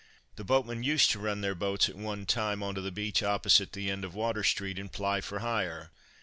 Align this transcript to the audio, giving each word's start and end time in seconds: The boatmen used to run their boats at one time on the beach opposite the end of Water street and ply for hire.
The 0.35 0.43
boatmen 0.43 0.81
used 0.81 1.11
to 1.11 1.19
run 1.19 1.41
their 1.41 1.53
boats 1.53 1.87
at 1.87 1.93
one 1.93 2.25
time 2.25 2.63
on 2.63 2.73
the 2.73 2.91
beach 2.91 3.21
opposite 3.21 3.73
the 3.73 3.91
end 3.91 4.03
of 4.03 4.15
Water 4.15 4.43
street 4.43 4.79
and 4.79 4.91
ply 4.91 5.21
for 5.21 5.41
hire. 5.45 5.91